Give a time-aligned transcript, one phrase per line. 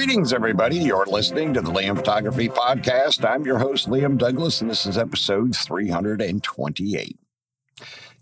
[0.00, 0.78] Greetings, everybody.
[0.78, 3.22] You're listening to the Liam Photography Podcast.
[3.22, 7.18] I'm your host, Liam Douglas, and this is episode 328.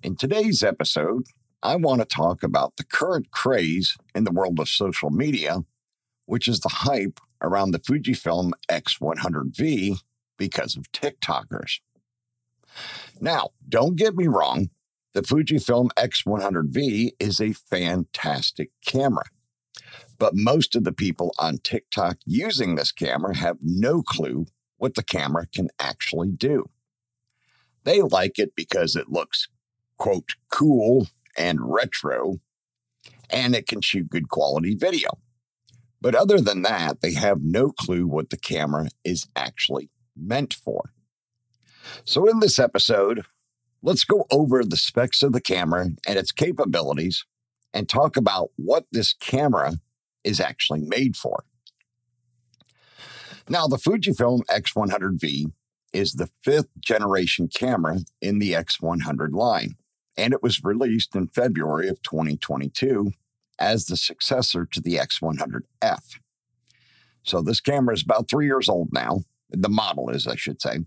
[0.03, 1.27] In today's episode,
[1.63, 5.59] I want to talk about the current craze in the world of social media,
[6.27, 10.01] which is the hype around the Fujifilm X100V
[10.37, 11.79] because of TikTokers.
[13.21, 14.71] Now, don't get me wrong,
[15.13, 19.27] the Fujifilm X100V is a fantastic camera.
[20.19, 25.03] But most of the people on TikTok using this camera have no clue what the
[25.03, 26.71] camera can actually do.
[27.85, 29.49] They like it because it looks,
[29.97, 32.41] quote, cool and retro,
[33.31, 35.11] and it can shoot good quality video.
[36.01, 40.93] But other than that, they have no clue what the camera is actually meant for.
[42.05, 43.25] So, in this episode,
[43.83, 47.25] let's go over the specs of the camera and its capabilities
[47.73, 49.75] and talk about what this camera
[50.25, 51.45] is actually made for.
[53.49, 55.53] Now, the Fujifilm X100V
[55.93, 59.77] is the fifth generation camera in the X100 line,
[60.17, 63.13] and it was released in February of 2022
[63.59, 66.19] as the successor to the X100F.
[67.23, 69.21] So, this camera is about three years old now.
[69.51, 70.81] The model is, I should say.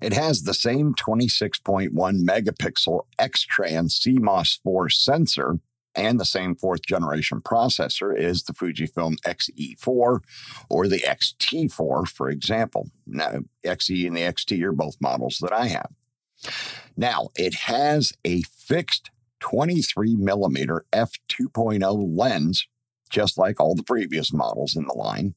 [0.00, 5.60] It has the same 26.1 megapixel X Trans CMOS 4 sensor
[5.94, 10.20] and the same fourth generation processor is the Fujifilm XE4
[10.70, 12.90] or the XT4, for example.
[13.06, 15.90] Now, XE and the XT are both models that I have.
[16.96, 19.10] Now, it has a fixed
[19.40, 22.66] 23 millimeter f2.0 lens,
[23.10, 25.34] just like all the previous models in the line.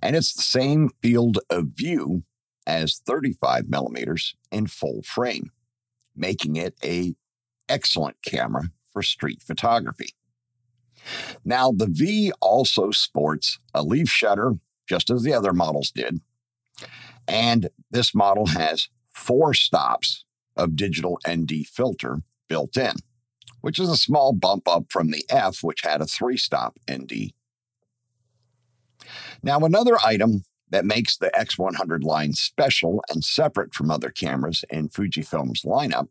[0.00, 2.24] And it's the same field of view
[2.66, 5.50] as 35 millimeters in full frame,
[6.14, 7.14] making it a
[7.68, 10.10] excellent camera for street photography.
[11.44, 14.54] Now, the V also sports a leaf shutter,
[14.88, 16.20] just as the other models did.
[17.26, 20.24] And this model has four stops
[20.56, 22.18] of digital ND filter
[22.48, 22.96] built in,
[23.60, 27.32] which is a small bump up from the F, which had a three stop ND.
[29.42, 34.88] Now, another item that makes the X100 line special and separate from other cameras in
[34.88, 36.08] Fujifilm's lineup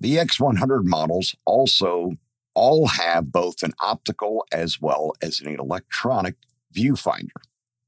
[0.00, 2.12] the X100 models also
[2.54, 6.36] all have both an optical as well as an electronic
[6.74, 7.42] viewfinder.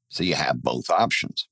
[0.08, 1.48] So you have both options.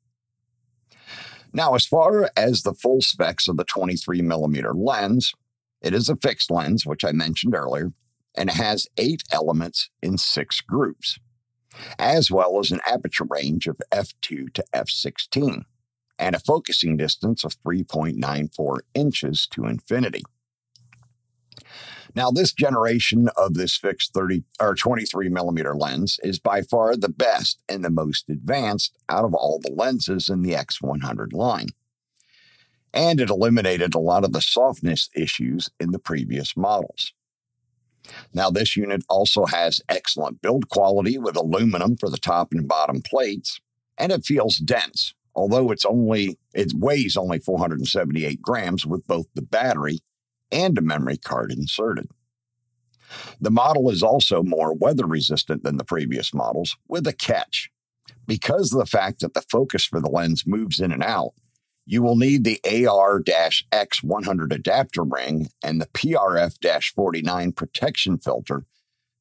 [1.52, 5.32] Now, as far as the full specs of the 23 millimeter lens,
[5.80, 7.92] it is a fixed lens, which I mentioned earlier,
[8.36, 11.18] and has eight elements in six groups,
[11.98, 15.64] as well as an aperture range of f2 to f16
[16.18, 20.22] and a focusing distance of 3.94 inches to infinity.
[22.14, 27.10] Now, this generation of this fixed 30 or 23 millimeter lens is by far the
[27.10, 31.68] best and the most advanced out of all the lenses in the X100 line.
[32.94, 37.12] And it eliminated a lot of the softness issues in the previous models.
[38.32, 43.02] Now, this unit also has excellent build quality with aluminum for the top and bottom
[43.02, 43.60] plates,
[43.98, 49.42] and it feels dense, although it's only it weighs only 478 grams with both the
[49.42, 50.00] battery
[50.50, 52.08] and a memory card inserted.
[53.40, 57.70] The model is also more weather resistant than the previous models, with a catch.
[58.26, 61.32] Because of the fact that the focus for the lens moves in and out,
[61.86, 68.66] you will need the AR X100 adapter ring and the PRF 49 protection filter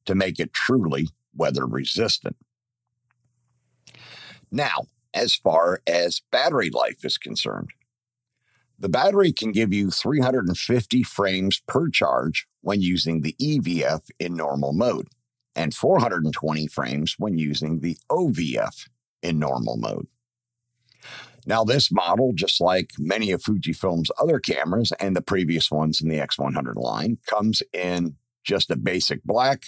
[0.04, 2.36] to make it truly weather resistant.
[4.50, 7.70] Now, as far as battery life is concerned.
[8.78, 14.74] The battery can give you 350 frames per charge when using the EVF in normal
[14.74, 15.08] mode
[15.54, 18.88] and 420 frames when using the OVF
[19.22, 20.08] in normal mode.
[21.46, 26.08] Now, this model, just like many of Fujifilm's other cameras and the previous ones in
[26.08, 29.66] the X100 line, comes in just a basic black.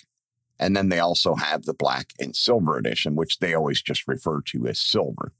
[0.58, 4.40] And then they also have the black and silver edition, which they always just refer
[4.46, 5.32] to as silver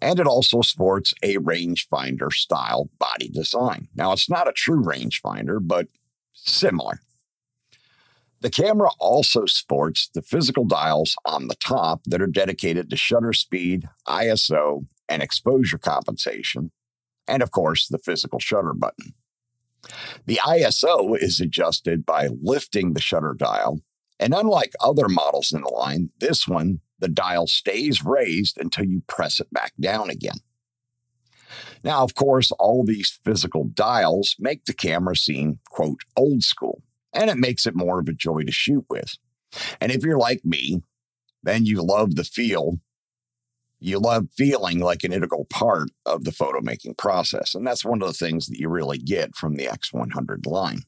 [0.00, 3.88] and it also sports a rangefinder style body design.
[3.94, 5.88] Now, it's not a true rangefinder, but
[6.32, 7.00] similar.
[8.40, 13.32] The camera also sports the physical dials on the top that are dedicated to shutter
[13.32, 16.70] speed, ISO, and exposure compensation,
[17.26, 19.14] and of course, the physical shutter button.
[20.26, 23.80] The ISO is adjusted by lifting the shutter dial,
[24.18, 29.02] and unlike other models in the line, this one, the dial stays raised until you
[29.06, 30.38] press it back down again.
[31.84, 36.82] Now, of course, all these physical dials make the camera seem, quote, old school,
[37.12, 39.16] and it makes it more of a joy to shoot with.
[39.80, 40.82] And if you're like me,
[41.42, 42.80] then you love the feel.
[43.80, 47.54] You love feeling like an integral part of the photo making process.
[47.54, 50.82] And that's one of the things that you really get from the X100 line.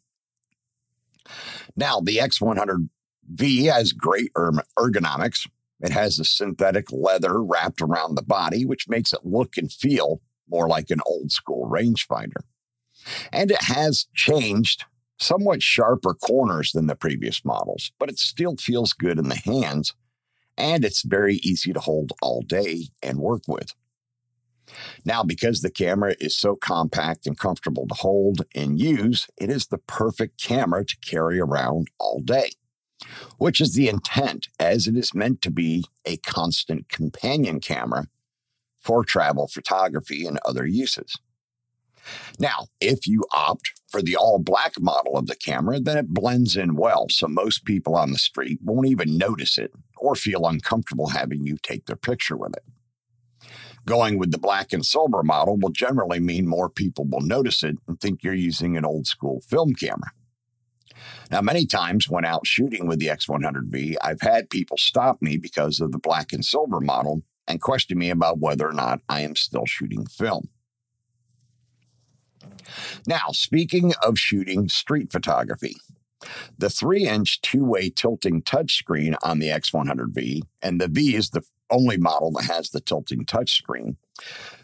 [1.77, 5.49] Now, the X100V has great erm, ergonomics.
[5.81, 10.21] It has a synthetic leather wrapped around the body, which makes it look and feel
[10.49, 12.43] more like an old school rangefinder.
[13.33, 14.85] And it has changed
[15.19, 19.95] somewhat sharper corners than the previous models, but it still feels good in the hands
[20.61, 23.75] and it's very easy to hold all day and work with.
[25.05, 29.67] Now, because the camera is so compact and comfortable to hold and use, it is
[29.67, 32.51] the perfect camera to carry around all day,
[33.39, 38.07] which is the intent, as it is meant to be a constant companion camera
[38.81, 41.17] for travel photography and other uses.
[42.39, 46.57] Now, if you opt for the all black model of the camera, then it blends
[46.57, 51.09] in well, so most people on the street won't even notice it or feel uncomfortable
[51.09, 52.65] having you take their picture with it.
[53.87, 57.77] Going with the black and silver model will generally mean more people will notice it
[57.89, 60.13] and think you're using an old school film camera.
[61.31, 65.81] Now, many times when out shooting with the X100V, I've had people stop me because
[65.81, 69.35] of the black and silver model and question me about whether or not I am
[69.37, 70.49] still shooting film.
[73.07, 75.77] Now, speaking of shooting street photography,
[76.59, 81.43] the 3 inch two way tilting touchscreen on the X100V, and the V is the
[81.71, 83.97] only model that has the tilting touchscreen,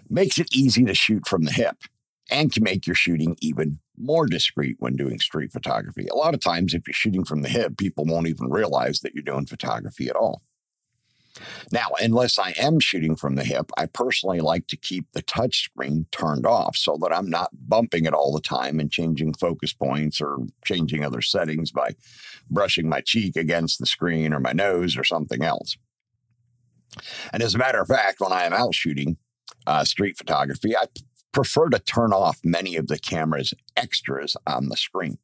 [0.09, 1.77] makes it easy to shoot from the hip
[2.31, 6.07] and can make your shooting even more discreet when doing street photography.
[6.09, 9.15] A lot of times, if you're shooting from the hip, people won't even realize that
[9.15, 10.43] you're doing photography at all.
[11.73, 16.11] Now, unless I am shooting from the hip, I personally like to keep the touchscreen
[16.11, 20.21] turned off so that I'm not bumping it all the time and changing focus points
[20.21, 21.95] or changing other settings by
[22.51, 25.77] brushing my cheek against the screen or my nose or something else.
[27.33, 29.17] And as a matter of fact, when I am out shooting
[29.67, 30.87] uh, street photography, I
[31.33, 35.19] prefer to turn off many of the camera's extras on the screen.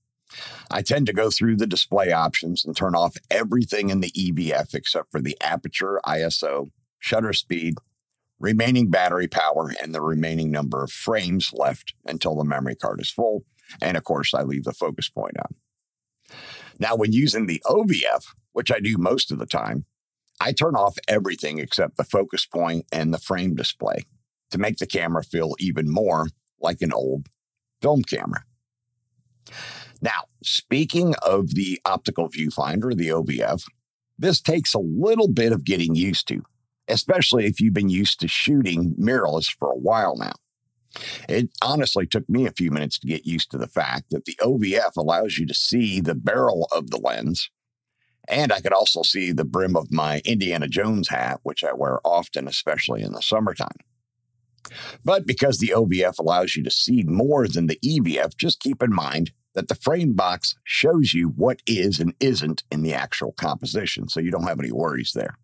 [0.71, 4.75] I tend to go through the display options and turn off everything in the EVF
[4.75, 7.75] except for the aperture, ISO, shutter speed,
[8.39, 13.11] remaining battery power, and the remaining number of frames left until the memory card is
[13.11, 13.45] full.
[13.81, 16.37] And of course, I leave the focus point on.
[16.79, 19.85] Now, when using the OVF, which I do most of the time,
[20.41, 24.07] I turn off everything except the focus point and the frame display
[24.51, 26.29] to make the camera feel even more
[26.61, 27.29] like an old
[27.81, 28.45] film camera.
[30.03, 33.65] Now, speaking of the optical viewfinder, the OVF,
[34.19, 36.43] this takes a little bit of getting used to,
[36.89, 40.33] especially if you've been used to shooting mirrorless for a while now.
[41.29, 44.37] It honestly took me a few minutes to get used to the fact that the
[44.41, 47.49] OVF allows you to see the barrel of the lens.
[48.29, 52.01] And I could also see the brim of my Indiana Jones hat, which I wear
[52.05, 53.79] often, especially in the summertime.
[55.05, 58.95] But because the OVF allows you to see more than the EVF, just keep in
[58.95, 64.09] mind that the frame box shows you what is and isn't in the actual composition,
[64.09, 65.37] so you don't have any worries there.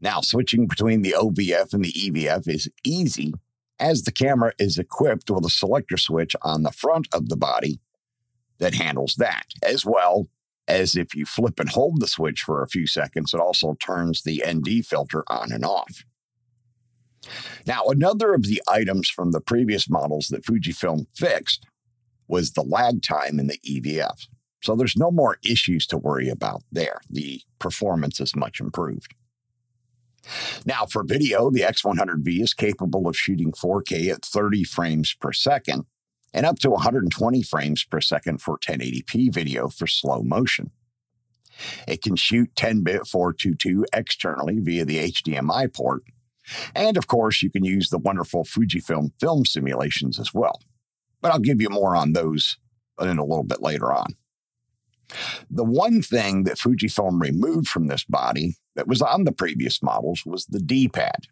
[0.00, 3.34] Now, switching between the OVF and the EVF is easy
[3.80, 7.80] as the camera is equipped with a selector switch on the front of the body
[8.58, 10.28] that handles that, as well
[10.66, 14.22] as if you flip and hold the switch for a few seconds, it also turns
[14.22, 16.04] the ND filter on and off.
[17.66, 21.66] Now, another of the items from the previous models that Fujifilm fixed
[22.28, 24.26] was the lag time in the EVF.
[24.62, 27.00] So there's no more issues to worry about there.
[27.10, 29.14] The performance is much improved.
[30.66, 35.86] Now, for video, the X100V is capable of shooting 4K at 30 frames per second
[36.34, 40.70] and up to 120 frames per second for 1080p video for slow motion.
[41.86, 46.02] It can shoot 10 bit 422 externally via the HDMI port.
[46.74, 50.60] And of course, you can use the wonderful Fujifilm film simulations as well
[51.20, 52.58] but I'll give you more on those
[53.00, 54.14] in a little bit later on.
[55.50, 60.24] The one thing that Fujifilm removed from this body that was on the previous models
[60.26, 61.26] was the D pad.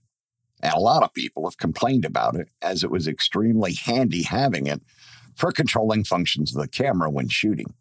[0.63, 4.67] And a lot of people have complained about it as it was extremely handy having
[4.67, 4.83] it
[5.35, 7.75] for controlling functions of the camera when shooting.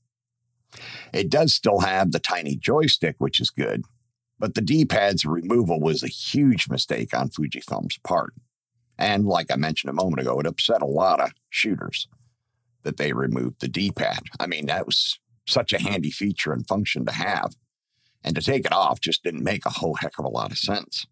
[1.13, 3.83] It does still have the tiny joystick, which is good,
[4.37, 8.33] But the D pad's removal was a huge mistake on Fujifilm's part.
[8.97, 12.07] And like I mentioned a moment ago, it upset a lot of shooters
[12.83, 14.19] that they removed the D pad.
[14.39, 17.55] I mean, that was such a handy feature and function to have.
[18.23, 20.57] And to take it off just didn't make a whole heck of a lot of
[20.57, 21.05] sense.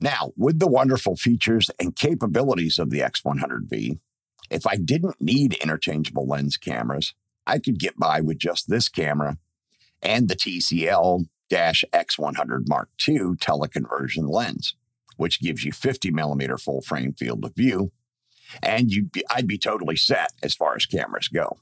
[0.00, 3.98] Now, with the wonderful features and capabilities of the X100V,
[4.50, 7.14] if I didn't need interchangeable lens cameras,
[7.46, 9.36] I could get by with just this camera
[10.02, 14.74] and the TCL X100 Mark II teleconversion lens,
[15.20, 17.90] which gives you 50 millimeter full frame field of view,
[18.62, 21.58] and you'd be, I'd be totally set as far as cameras go.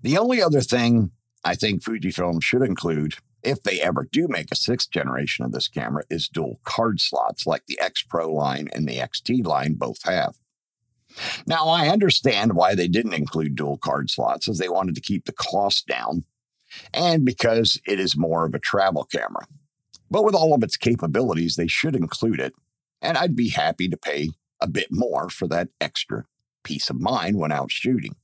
[0.00, 1.10] The only other thing
[1.44, 5.68] I think Fujifilm should include, if they ever do make a sixth generation of this
[5.68, 10.02] camera, is dual card slots like the X Pro line and the XT line both
[10.04, 10.36] have.
[11.46, 15.26] Now, I understand why they didn't include dual card slots, as they wanted to keep
[15.26, 16.24] the cost down
[16.94, 19.46] and because it is more of a travel camera.
[20.10, 22.52] But with all of its capabilities, they should include it,
[23.00, 26.24] and I'd be happy to pay a bit more for that extra
[26.64, 28.16] peace of mind when out shooting.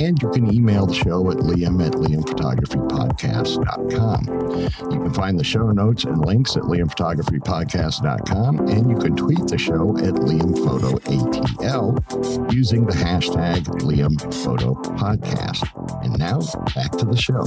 [0.00, 4.90] And you can email the show at liam at liamphotographypodcast.com.
[4.92, 9.58] You can find the show notes and links at liamphotographypodcast.com, and you can tweet the
[9.58, 15.64] show at liamphotoatl using the hashtag Liam Photo Podcast.
[16.04, 16.40] And now
[16.74, 17.44] back to the show.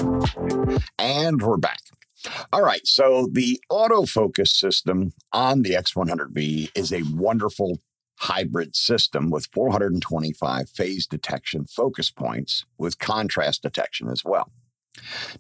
[0.98, 1.80] And we're back.
[2.52, 2.86] All right.
[2.86, 7.80] So the autofocus system on the X100V is a wonderful
[8.20, 14.52] hybrid system with 425 phase detection focus points with contrast detection as well.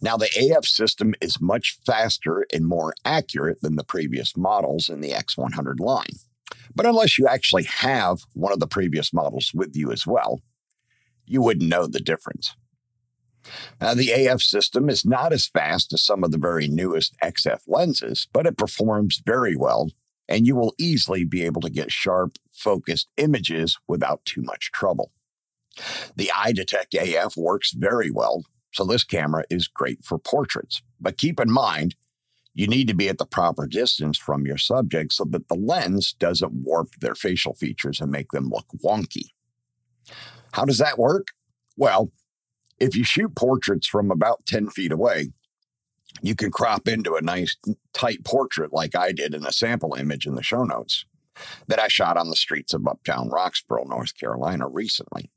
[0.01, 5.01] Now, the AF system is much faster and more accurate than the previous models in
[5.01, 6.05] the X100 line.
[6.75, 10.41] But unless you actually have one of the previous models with you as well,
[11.25, 12.55] you wouldn't know the difference.
[13.79, 17.61] Now, the AF system is not as fast as some of the very newest XF
[17.67, 19.91] lenses, but it performs very well,
[20.27, 25.11] and you will easily be able to get sharp, focused images without too much trouble.
[26.15, 30.81] The eye detect AF works very well, so this camera is great for portraits.
[30.99, 31.95] But keep in mind,
[32.53, 36.13] you need to be at the proper distance from your subject so that the lens
[36.13, 39.31] doesn't warp their facial features and make them look wonky.
[40.53, 41.27] How does that work?
[41.75, 42.11] Well,
[42.79, 45.31] if you shoot portraits from about 10 feet away,
[46.21, 47.55] you can crop into a nice
[47.93, 51.05] tight portrait like I did in a sample image in the show notes
[51.67, 55.29] that I shot on the streets of uptown Roxboro, North Carolina recently.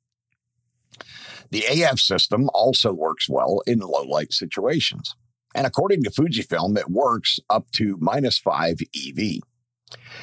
[1.50, 5.14] The AF system also works well in low light situations.
[5.54, 9.40] And according to Fujifilm, it works up to minus 5 EV.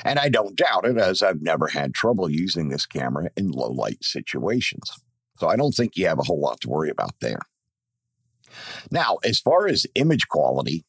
[0.06, 3.72] And I don't doubt it, as I've never had trouble using this camera in low
[3.72, 4.90] light situations.
[5.38, 7.40] So I don't think you have a whole lot to worry about there.
[8.92, 10.86] Now, as far as image quality,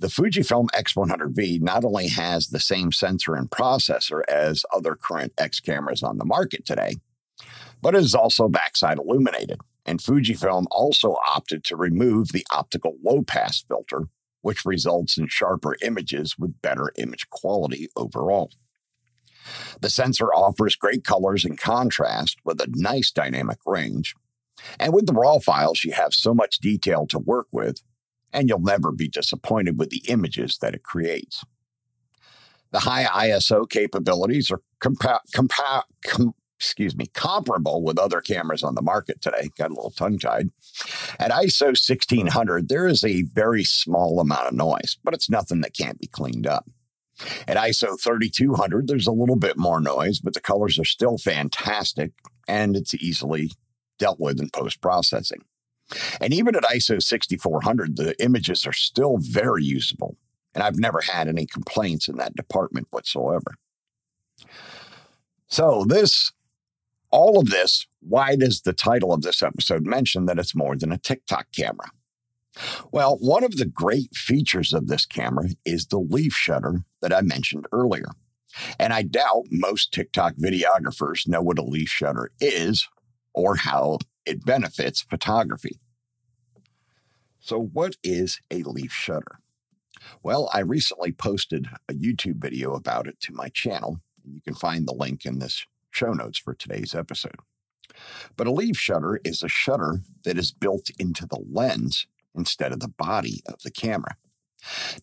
[0.00, 5.58] the Fujifilm X100V not only has the same sensor and processor as other current X
[5.60, 6.96] cameras on the market today,
[7.82, 9.60] but it is also backside illuminated.
[9.84, 14.04] And Fujifilm also opted to remove the optical low pass filter,
[14.42, 18.50] which results in sharper images with better image quality overall.
[19.80, 24.14] The sensor offers great colors and contrast with a nice dynamic range.
[24.78, 27.82] And with the RAW files, you have so much detail to work with,
[28.32, 31.44] and you'll never be disappointed with the images that it creates.
[32.70, 38.74] The high ISO capabilities are compa- compa- com- excuse me, comparable with other cameras on
[38.74, 39.48] the market today.
[39.56, 40.48] Got a little tongue tied.
[41.18, 45.76] At ISO 1600, there is a very small amount of noise, but it's nothing that
[45.76, 46.68] can't be cleaned up.
[47.46, 52.12] At ISO 3200, there's a little bit more noise, but the colors are still fantastic
[52.46, 53.52] and it's easily
[53.98, 55.42] dealt with in post processing.
[56.20, 60.16] And even at ISO 6400, the images are still very usable.
[60.54, 63.54] And I've never had any complaints in that department whatsoever.
[65.46, 66.32] So, this,
[67.10, 70.92] all of this, why does the title of this episode mention that it's more than
[70.92, 71.90] a TikTok camera?
[72.92, 77.20] Well, one of the great features of this camera is the leaf shutter that I
[77.20, 78.08] mentioned earlier.
[78.78, 82.88] And I doubt most TikTok videographers know what a leaf shutter is
[83.34, 85.78] or how it benefits photography.
[87.40, 89.40] So, what is a leaf shutter?
[90.22, 94.00] Well, I recently posted a YouTube video about it to my channel.
[94.24, 97.36] You can find the link in this show notes for today's episode.
[98.36, 102.06] But a leaf shutter is a shutter that is built into the lens
[102.38, 104.16] instead of the body of the camera.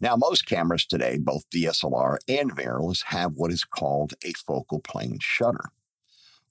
[0.01, 5.20] Now, most cameras today, both DSLR and mirrorless, have what is called a focal plane
[5.22, 5.70] shutter,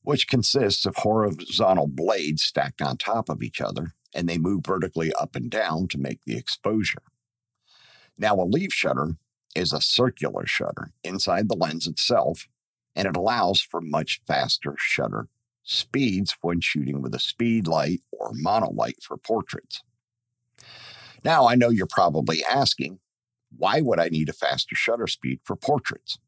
[0.03, 5.13] which consists of horizontal blades stacked on top of each other, and they move vertically
[5.15, 7.03] up and down to make the exposure.
[8.17, 9.17] Now, a leaf shutter
[9.55, 12.47] is a circular shutter inside the lens itself,
[12.97, 15.29] and it allows for much faster shutter
[15.63, 19.83] speeds when shooting with a speed light or monolight for portraits.
[21.25, 23.01] Now, I know you're probably asking,
[23.57, 26.19] why would I need a faster shutter speed for portraits?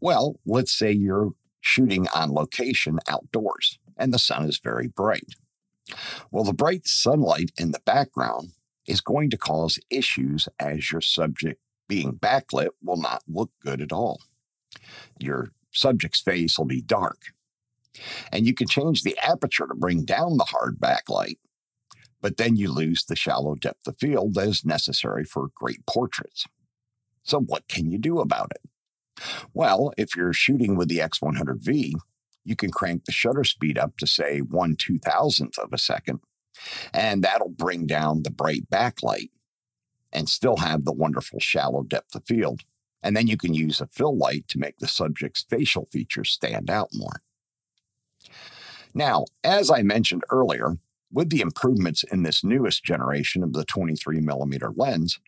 [0.00, 5.34] Well, let's say you're shooting on location outdoors and the sun is very bright.
[6.30, 8.50] Well, the bright sunlight in the background
[8.86, 13.92] is going to cause issues as your subject being backlit will not look good at
[13.92, 14.20] all.
[15.18, 17.18] Your subject's face will be dark.
[18.32, 21.38] And you can change the aperture to bring down the hard backlight,
[22.20, 26.46] but then you lose the shallow depth of field that is necessary for great portraits.
[27.24, 28.70] So, what can you do about it?
[29.52, 31.94] Well, if you're shooting with the X100V,
[32.44, 36.20] you can crank the shutter speed up to, say, one two thousandth of a second,
[36.92, 39.30] and that'll bring down the bright backlight
[40.12, 42.62] and still have the wonderful shallow depth of field.
[43.02, 46.70] And then you can use a fill light to make the subject's facial features stand
[46.70, 47.22] out more.
[48.94, 50.78] Now, as I mentioned earlier,
[51.12, 55.18] with the improvements in this newest generation of the 23 millimeter lens,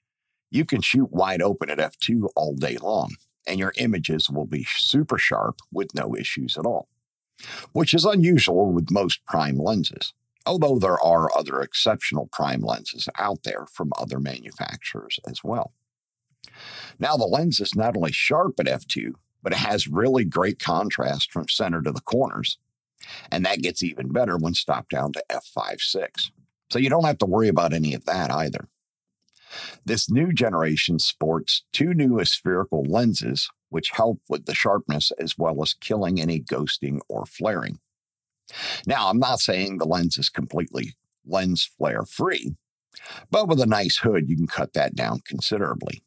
[0.51, 3.15] you can shoot wide open at f2 all day long,
[3.47, 6.89] and your images will be super sharp with no issues at all,
[7.73, 10.15] which is unusual with most prime lenses,
[10.47, 15.73] although there are other exceptional prime lenses out there from other manufacturers as well.
[16.99, 21.31] Now, the lens is not only sharp at f2, but it has really great contrast
[21.31, 22.59] from center to the corners.
[23.31, 26.31] And that gets even better when stopped down to f5.6.
[26.71, 28.69] So you don't have to worry about any of that either.
[29.85, 35.63] This new generation sports two new spherical lenses, which help with the sharpness as well
[35.63, 37.79] as killing any ghosting or flaring.
[38.87, 42.57] Now, I'm not saying the lens is completely lens flare free,
[43.31, 46.03] but with a nice hood, you can cut that down considerably.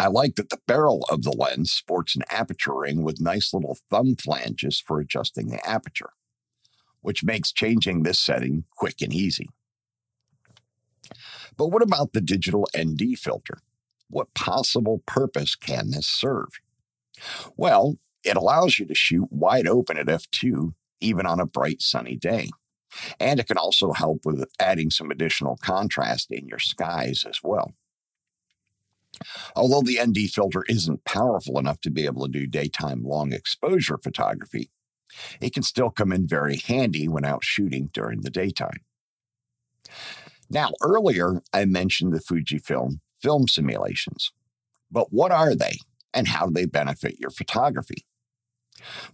[0.00, 3.76] I like that the barrel of the lens sports an aperture ring with nice little
[3.90, 6.14] thumb flanges for adjusting the aperture,
[7.02, 9.50] which makes changing this setting quick and easy.
[11.58, 13.58] But what about the digital ND filter?
[14.08, 16.48] What possible purpose can this serve?
[17.58, 22.16] Well, it allows you to shoot wide open at f2 even on a bright sunny
[22.16, 22.48] day.
[23.18, 27.74] And it can also help with adding some additional contrast in your skies as well.
[29.54, 33.98] Although the ND filter isn't powerful enough to be able to do daytime long exposure
[33.98, 34.70] photography,
[35.40, 38.80] it can still come in very handy when out shooting during the daytime.
[40.48, 44.32] Now, earlier I mentioned the Fujifilm film simulations,
[44.90, 45.78] but what are they
[46.12, 48.04] and how do they benefit your photography?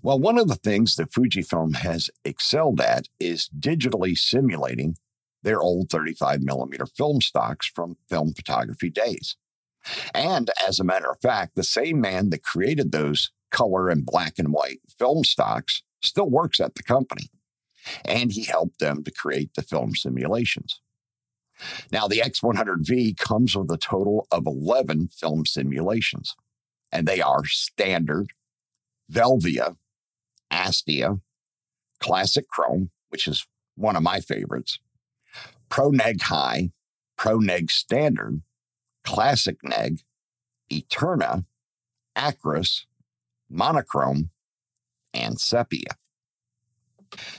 [0.02, 4.96] Well, one of the things that Fujifilm has excelled at is digitally simulating
[5.42, 9.36] their old 35 millimeter film stocks from film photography days.
[10.14, 14.34] And as a matter of fact, the same man that created those color and black
[14.38, 17.30] and white film stocks still works at the company.
[18.04, 20.80] And he helped them to create the film simulations.
[21.90, 26.34] Now, the X100V comes with a total of 11 film simulations,
[26.92, 28.28] and they are standard,
[29.10, 29.76] Velvia,
[30.52, 31.20] Astia,
[32.00, 34.78] Classic Chrome, which is one of my favorites,
[35.68, 36.70] Pro Neg High,
[37.16, 38.42] Pro Neg Standard,
[39.06, 40.02] Classic Neg,
[40.70, 41.44] Eterna,
[42.16, 42.84] Acros,
[43.48, 44.30] Monochrome,
[45.14, 45.96] and Sepia.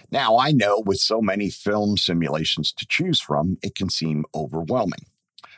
[0.09, 5.05] Now, I know with so many film simulations to choose from, it can seem overwhelming,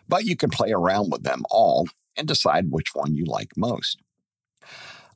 [0.07, 4.01] but you can play around with them all and decide which one you like most.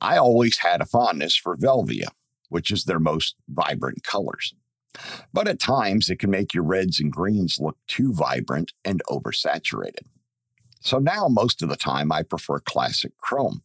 [0.00, 2.08] I always had a fondness for Velvia,
[2.48, 4.54] which is their most vibrant colors.
[5.32, 10.06] But at times, it can make your reds and greens look too vibrant and oversaturated.
[10.84, 13.62] So now, most of the time, I prefer classic chrome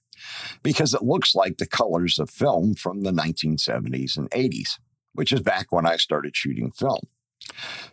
[0.64, 4.80] because it looks like the colors of film from the 1970s and 80s,
[5.14, 7.02] which is back when I started shooting film.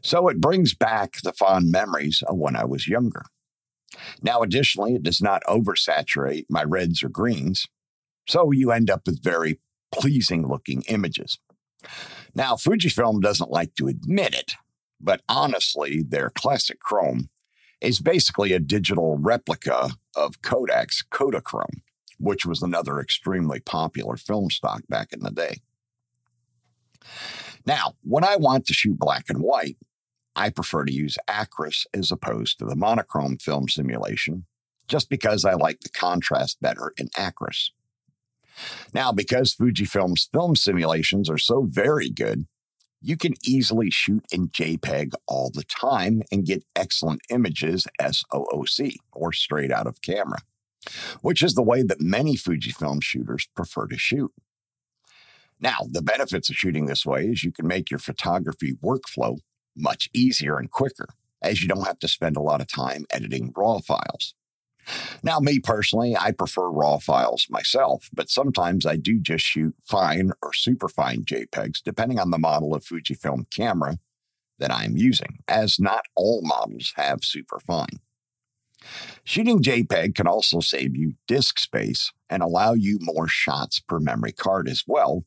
[0.03, 3.25] So it brings back the fond memories of when I was younger.
[4.23, 7.67] Now, additionally, it does not oversaturate my reds or greens,
[8.29, 9.61] so you end up with very
[9.93, 11.39] pleasing looking images.
[12.35, 14.55] Now, Fujifilm doesn't like to admit it,
[15.01, 17.31] but honestly, their classic chrome
[17.81, 21.83] is basically a digital replica of Kodak's Kodachrome,
[22.19, 25.61] which was another extremely popular film stock back in the day.
[27.67, 29.77] Now, when I want to shoot black and white,
[30.35, 34.47] I prefer to use Acros as opposed to the monochrome film simulation,
[34.87, 37.71] just because I like the contrast better in Acros.
[38.95, 42.47] Now, because Fujifilm's film simulations are so very good,
[43.01, 49.33] you can easily shoot in JPEG all the time and get excellent images SOOC or
[49.33, 50.39] straight out of camera,
[51.21, 54.33] which is the way that many Fujifilm shooters prefer to shoot.
[55.59, 59.39] Now, the benefits of shooting this way is you can make your photography workflow
[59.75, 61.09] much easier and quicker,
[61.43, 64.35] as you don't have to spend a lot of time editing RAW files.
[65.23, 70.33] Now, me personally, I prefer RAW files myself, but sometimes I do just shoot fine
[70.43, 73.99] or super fine JPEGs, depending on the model of Fujifilm camera
[74.59, 78.01] that I'm using, as not all models have super fine.
[79.25, 84.33] Shooting JPEG can also save you disk space and allow you more shots per memory
[84.33, 85.25] card as well,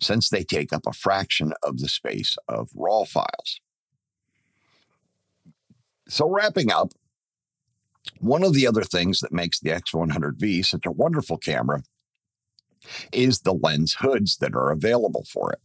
[0.00, 3.60] since they take up a fraction of the space of RAW files.
[6.08, 6.92] So, wrapping up,
[8.18, 11.82] one of the other things that makes the X100V such a wonderful camera
[13.12, 15.60] is the lens hoods that are available for it.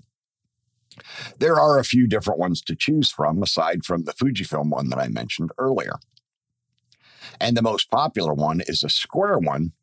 [1.39, 4.99] There are a few different ones to choose from, aside from the Fujifilm one that
[4.99, 5.95] I mentioned earlier.
[7.39, 9.73] And the most popular one is a square one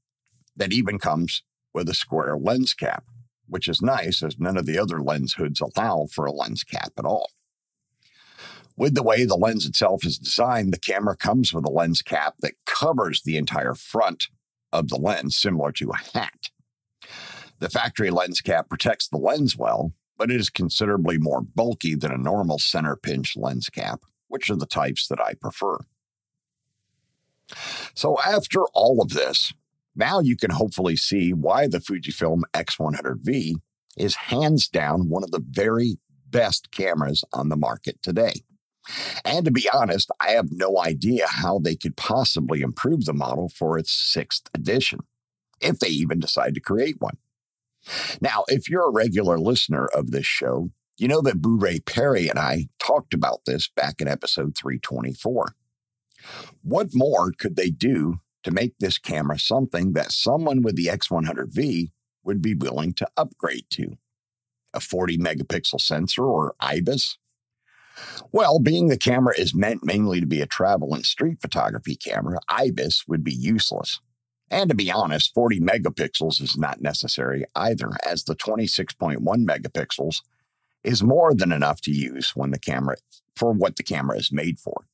[0.57, 1.43] that even comes
[1.75, 3.05] with a square lens cap,
[3.47, 6.93] which is nice as none of the other lens hoods allow for a lens cap
[6.99, 7.31] at all.
[8.83, 12.35] With the way the lens itself is designed, the camera comes with a lens cap
[12.41, 14.27] that covers the entire front
[14.73, 16.51] of the lens, similar to a hat.
[17.61, 22.11] The factory lens cap protects the lens well, but it is considerably more bulky than
[22.11, 25.79] a normal center pinch lens cap, which are the types that I prefer.
[27.95, 29.53] So, after all of this,
[29.95, 33.61] now you can hopefully see why the Fujifilm X100V
[33.97, 38.43] is hands down one of the very best cameras on the market today.
[39.25, 43.49] And to be honest, I have no idea how they could possibly improve the model
[43.49, 45.01] for its sixth edition,
[45.61, 47.17] if they even decide to create one.
[48.21, 52.39] Now, if you're a regular listener of this show, you know that Ray Perry and
[52.39, 55.55] I talked about this back in episode 324.
[56.63, 61.91] What more could they do to make this camera something that someone with the X100V
[62.25, 63.97] would be willing to upgrade to?
[64.75, 67.19] A 40 megapixel sensor or IBIS?
[68.31, 72.39] Well, being the camera is meant mainly to be a travel and street photography camera,
[72.49, 74.01] IBIS would be useless.
[74.51, 80.21] And to be honest, 40 megapixels is not necessary either, as the 26.1 megapixels
[80.85, 82.97] is more than enough to use when the camera
[83.37, 84.87] for what the camera is made for.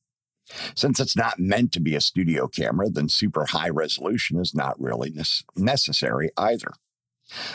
[0.75, 4.79] Since it's not meant to be a studio camera, then super high resolution is not
[4.79, 5.13] really
[5.55, 6.71] necessary either.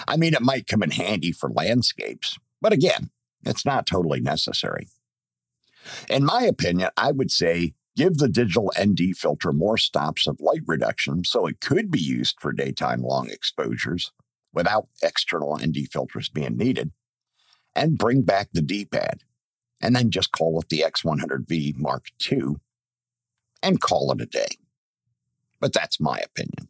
[0.07, 3.11] I mean, it might come in handy for landscapes, but again,
[3.45, 4.89] it's not totally necessary.
[6.09, 10.63] In my opinion, I would say give the digital ND filter more stops of light
[10.67, 14.13] reduction so it could be used for daytime long exposures
[14.53, 16.93] without external ND filters being needed,
[17.75, 19.23] and bring back the D pad,
[19.81, 22.57] and then just call it the X100V Mark II
[23.63, 24.59] and call it a day.
[25.61, 26.69] But that's my opinion.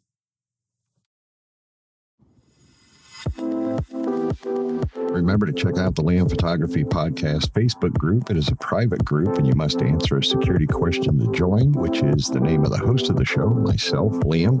[5.15, 8.29] Remember to check out the Liam Photography Podcast Facebook group.
[8.29, 12.03] It is a private group, and you must answer a security question to join, which
[12.03, 14.59] is the name of the host of the show, myself, Liam.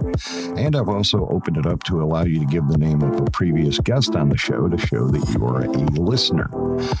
[0.57, 3.29] And I've also opened it up to allow you to give the name of a
[3.31, 6.49] previous guest on the show to show that you are a listener.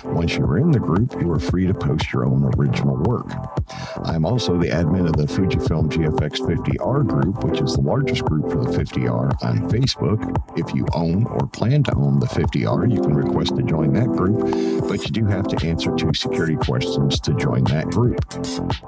[0.05, 3.27] Once you're in the group, you are free to post your own original work.
[4.03, 8.49] I'm also the admin of the Fujifilm GFX 50R group, which is the largest group
[8.49, 10.57] for the 50R on Facebook.
[10.57, 14.07] If you own or plan to own the 50R, you can request to join that
[14.07, 14.39] group,
[14.87, 18.21] but you do have to answer two security questions to join that group.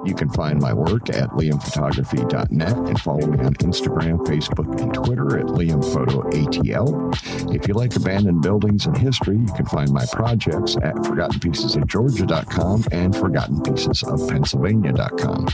[0.05, 5.39] You can find my work at liamphotography.net and follow me on Instagram, Facebook, and Twitter
[5.39, 7.53] at liamphotoatl.
[7.53, 13.13] If you like abandoned buildings and history, you can find my projects at forgottenpiecesofgeorgia.com and
[13.13, 15.47] forgottenpiecesofpennsylvania.com.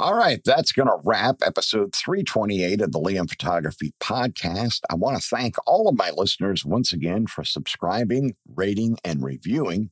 [0.00, 4.82] All right, that's going to wrap episode 328 of the Liam Photography Podcast.
[4.88, 9.90] I want to thank all of my listeners once again for subscribing, rating, and reviewing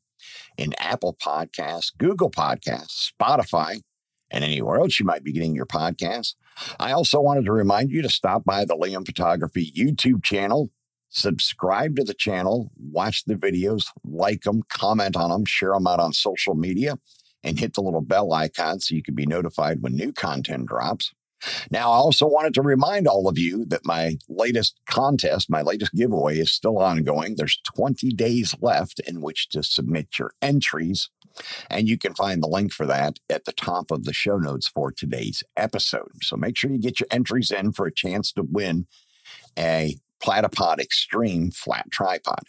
[0.57, 3.81] in Apple Podcasts, Google Podcasts, Spotify,
[4.31, 6.35] and anywhere else you might be getting your podcasts.
[6.79, 10.71] I also wanted to remind you to stop by the Liam Photography YouTube channel,
[11.09, 16.01] subscribe to the channel, watch the videos, like them, comment on them, share them out
[16.01, 16.99] on social media
[17.43, 21.13] and hit the little bell icon so you can be notified when new content drops.
[21.71, 25.93] Now, I also wanted to remind all of you that my latest contest, my latest
[25.95, 27.35] giveaway is still ongoing.
[27.37, 31.11] There's 20 days left in which to submit your entries.
[31.69, 34.67] And you can find the link for that at the top of the show notes
[34.67, 36.23] for today's episode.
[36.23, 38.87] So make sure you get your entries in for a chance to win
[39.59, 42.45] a Platypod Extreme flat tripod.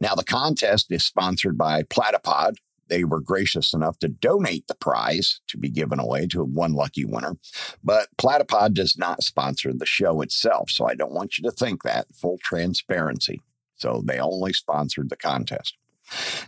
[0.00, 2.56] Now, the contest is sponsored by Platypod.
[2.88, 7.06] They were gracious enough to donate the prize to be given away to one lucky
[7.06, 7.36] winner.
[7.82, 10.70] But Platypod does not sponsor the show itself.
[10.70, 12.14] So I don't want you to think that.
[12.14, 13.40] Full transparency.
[13.76, 15.74] So they only sponsored the contest.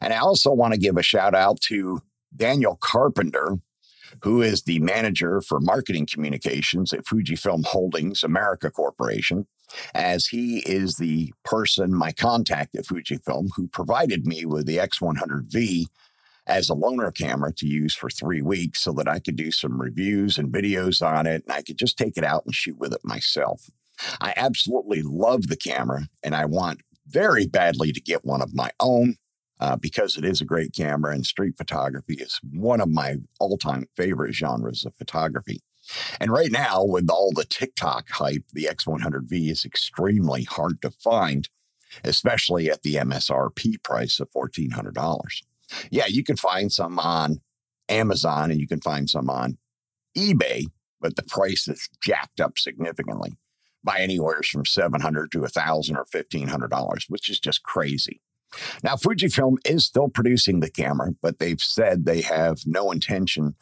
[0.02, 2.02] And I also want to give a shout out to
[2.36, 3.58] Daniel Carpenter,
[4.22, 9.46] who is the manager for marketing communications at Fujifilm Holdings America Corporation,
[9.94, 15.86] as he is the person, my contact at Fujifilm, who provided me with the X100V
[16.46, 19.80] as a loaner camera to use for three weeks so that I could do some
[19.80, 22.92] reviews and videos on it and I could just take it out and shoot with
[22.92, 23.70] it myself.
[24.20, 28.70] I absolutely love the camera and I want very badly to get one of my
[28.80, 29.16] own
[29.64, 33.56] uh, because it is a great camera and street photography is one of my all
[33.56, 35.62] time favorite genres of photography.
[36.20, 41.48] And right now, with all the TikTok hype, the X100V is extremely hard to find,
[42.04, 45.42] especially at the MSRP price of $1,400.
[45.90, 47.40] Yeah, you can find some on
[47.88, 49.56] Amazon and you can find some on
[50.14, 50.66] eBay,
[51.00, 53.32] but the price is jacked up significantly
[53.82, 58.20] by anywhere from 700 to 1000 or $1,500, which is just crazy.
[58.82, 63.54] Now, Fujifilm is still producing the camera, but they've said they have no intention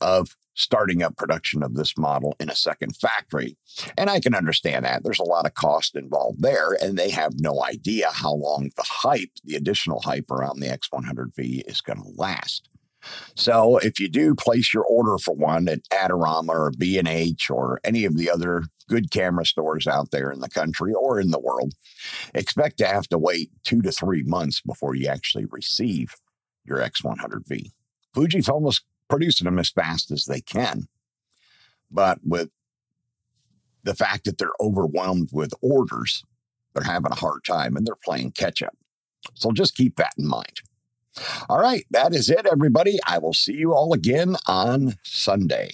[0.00, 3.56] of starting up production of this model in a second factory.
[3.96, 5.02] And I can understand that.
[5.02, 8.84] There's a lot of cost involved there, and they have no idea how long the
[8.86, 12.68] hype, the additional hype around the X100V is going to last.
[13.34, 18.04] So if you do place your order for one at Adorama or B&H or any
[18.04, 21.74] of the other good camera stores out there in the country or in the world,
[22.34, 26.14] expect to have to wait two to three months before you actually receive
[26.64, 27.70] your X100V.
[28.14, 30.88] Fujifilm is producing them as fast as they can.
[31.90, 32.50] But with
[33.82, 36.22] the fact that they're overwhelmed with orders,
[36.74, 38.76] they're having a hard time and they're playing catch up.
[39.34, 40.60] So just keep that in mind.
[41.48, 42.98] All right, that is it, everybody.
[43.06, 45.72] I will see you all again on Sunday.